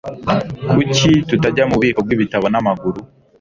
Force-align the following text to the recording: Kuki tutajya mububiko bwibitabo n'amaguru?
Kuki 0.69 1.11
tutajya 1.29 1.63
mububiko 1.69 1.99
bwibitabo 2.05 2.45
n'amaguru? 2.49 2.99